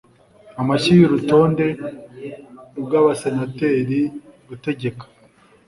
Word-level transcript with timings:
Amashyi 0.61 0.91
y'urutonde 0.99 1.65
rw'abasenateri 2.79 3.99
gutegeka, 4.47 5.05